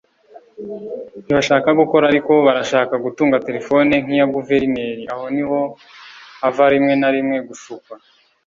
[1.23, 5.59] ntibashaka gukora ariko barashaka gutunga telefone nk’iya Guverineri(…) aho niho
[6.41, 7.95] hava rimwe na rimwe gushukwa